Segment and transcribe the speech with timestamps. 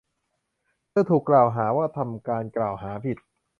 [0.89, 3.17] เธอถูกกล่าวหาว่าทำการกล่าวหาผิด